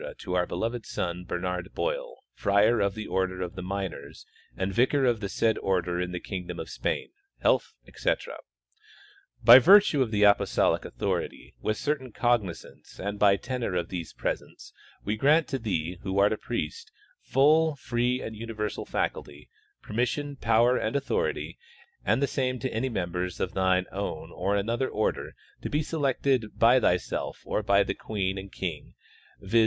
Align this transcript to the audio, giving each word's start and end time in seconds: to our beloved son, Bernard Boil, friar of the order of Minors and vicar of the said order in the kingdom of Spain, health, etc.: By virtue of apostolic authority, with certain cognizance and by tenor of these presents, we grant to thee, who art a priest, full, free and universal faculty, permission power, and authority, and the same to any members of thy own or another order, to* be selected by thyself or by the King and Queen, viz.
to 0.17 0.33
our 0.35 0.47
beloved 0.47 0.83
son, 0.83 1.23
Bernard 1.23 1.69
Boil, 1.75 2.23
friar 2.33 2.79
of 2.79 2.95
the 2.95 3.05
order 3.05 3.43
of 3.43 3.55
Minors 3.55 4.25
and 4.57 4.73
vicar 4.73 5.05
of 5.05 5.19
the 5.19 5.29
said 5.29 5.59
order 5.59 6.01
in 6.01 6.11
the 6.11 6.19
kingdom 6.19 6.59
of 6.59 6.71
Spain, 6.71 7.09
health, 7.41 7.75
etc.: 7.87 8.37
By 9.43 9.59
virtue 9.59 10.01
of 10.01 10.11
apostolic 10.11 10.85
authority, 10.85 11.53
with 11.61 11.77
certain 11.77 12.11
cognizance 12.11 12.99
and 12.99 13.19
by 13.19 13.35
tenor 13.35 13.75
of 13.75 13.89
these 13.89 14.11
presents, 14.11 14.73
we 15.05 15.17
grant 15.17 15.47
to 15.49 15.59
thee, 15.59 15.99
who 16.01 16.17
art 16.17 16.33
a 16.33 16.37
priest, 16.37 16.91
full, 17.21 17.75
free 17.75 18.23
and 18.23 18.35
universal 18.35 18.87
faculty, 18.87 19.49
permission 19.83 20.35
power, 20.35 20.77
and 20.79 20.95
authority, 20.95 21.59
and 22.03 22.23
the 22.23 22.25
same 22.25 22.57
to 22.57 22.73
any 22.73 22.89
members 22.89 23.39
of 23.39 23.53
thy 23.53 23.85
own 23.91 24.31
or 24.31 24.55
another 24.55 24.89
order, 24.89 25.35
to* 25.61 25.69
be 25.69 25.83
selected 25.83 26.57
by 26.57 26.79
thyself 26.79 27.43
or 27.45 27.61
by 27.61 27.83
the 27.83 27.93
King 27.93 28.39
and 28.39 28.51
Queen, 28.51 28.95
viz. 29.39 29.59